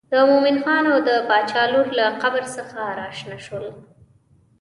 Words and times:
د 0.11 0.13
مومن 0.29 0.57
خان 0.63 0.83
او 0.93 0.97
د 1.07 1.09
باچا 1.29 1.63
لور 1.73 1.87
له 1.99 2.05
قبر 2.23 2.43
څخه 2.55 2.79
راشنه 3.01 3.37
شول. 3.45 3.65